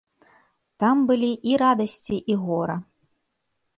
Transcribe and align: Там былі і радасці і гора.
Там 0.83 0.97
былі 1.11 1.29
і 1.51 1.53
радасці 1.65 2.17
і 2.33 2.39
гора. 2.47 2.77